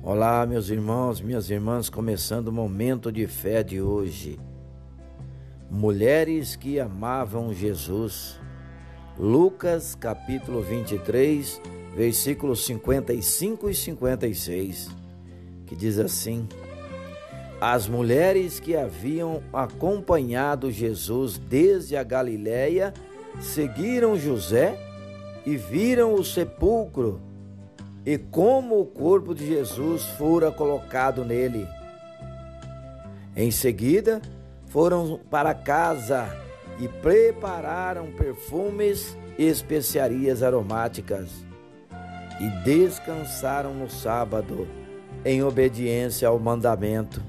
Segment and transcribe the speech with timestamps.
[0.00, 4.38] Olá, meus irmãos, minhas irmãs, começando o momento de fé de hoje.
[5.68, 8.38] Mulheres que amavam Jesus.
[9.18, 11.60] Lucas capítulo 23,
[11.96, 14.88] versículos 55 e 56,
[15.66, 16.46] que diz assim:
[17.60, 22.94] As mulheres que haviam acompanhado Jesus desde a Galiléia
[23.40, 24.78] seguiram José
[25.44, 27.20] e viram o sepulcro
[28.04, 31.66] e como o corpo de Jesus fora colocado nele.
[33.36, 34.20] Em seguida,
[34.66, 36.28] foram para casa
[36.78, 41.30] e prepararam perfumes e especiarias aromáticas
[42.40, 44.68] e descansaram no sábado
[45.24, 47.22] em obediência ao mandamento.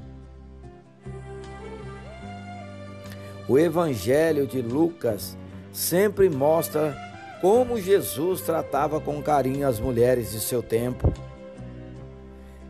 [3.47, 5.36] O Evangelho de Lucas
[5.72, 7.09] sempre mostra
[7.41, 11.11] como Jesus tratava com carinho as mulheres de seu tempo.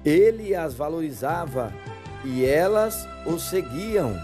[0.05, 1.73] Ele as valorizava
[2.23, 4.15] e elas o seguiam.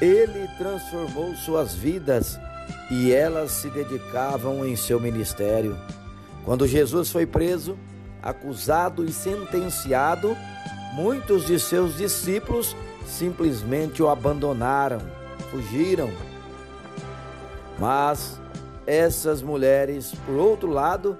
[0.00, 2.38] Ele transformou suas vidas
[2.90, 5.76] e elas se dedicavam em seu ministério.
[6.44, 7.76] Quando Jesus foi preso,
[8.22, 10.36] acusado e sentenciado,
[10.94, 15.00] muitos de seus discípulos simplesmente o abandonaram,
[15.50, 16.10] fugiram.
[17.78, 18.40] Mas
[18.86, 21.18] essas mulheres, por outro lado,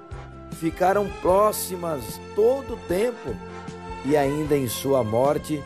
[0.53, 3.35] ficaram próximas todo o tempo
[4.05, 5.63] e ainda em sua morte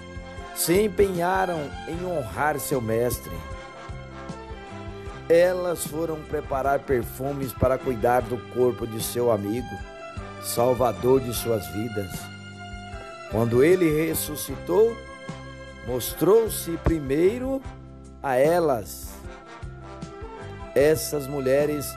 [0.55, 3.33] se empenharam em honrar seu mestre.
[5.29, 9.69] Elas foram preparar perfumes para cuidar do corpo de seu amigo,
[10.43, 12.11] salvador de suas vidas.
[13.31, 14.97] Quando ele ressuscitou,
[15.87, 17.63] mostrou-se primeiro
[18.23, 19.11] a elas
[20.75, 21.95] essas mulheres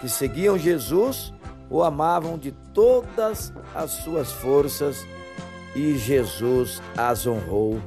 [0.00, 1.32] que seguiam Jesus
[1.70, 5.06] o amavam de todas as suas forças
[5.74, 7.80] e Jesus as honrou.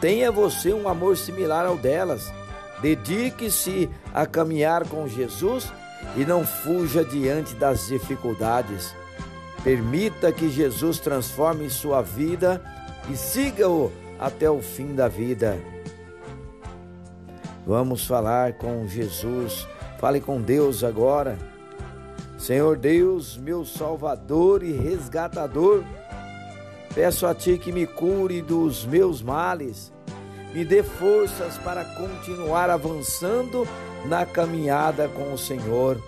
[0.00, 2.32] Tenha você um amor similar ao delas.
[2.80, 5.70] Dedique-se a caminhar com Jesus
[6.16, 8.94] e não fuja diante das dificuldades.
[9.62, 12.62] Permita que Jesus transforme sua vida
[13.10, 15.58] e siga-o até o fim da vida.
[17.66, 19.66] Vamos falar com Jesus.
[19.98, 21.38] Fale com Deus agora.
[22.38, 25.84] Senhor Deus, meu Salvador e resgatador,
[26.94, 29.92] peço a Ti que me cure dos meus males,
[30.54, 33.68] me dê forças para continuar avançando
[34.06, 36.02] na caminhada com o Senhor.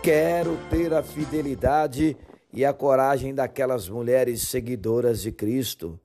[0.00, 2.16] Quero ter a fidelidade
[2.52, 5.98] e a coragem daquelas mulheres seguidoras de Cristo.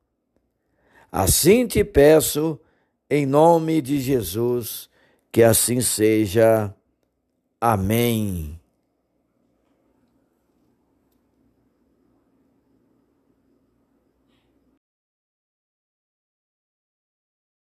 [1.12, 2.60] Assim te peço
[3.10, 4.90] em nome de Jesus,
[5.32, 6.74] que assim seja.
[7.60, 8.59] Amém.